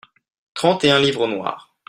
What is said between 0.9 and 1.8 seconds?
livres noirs.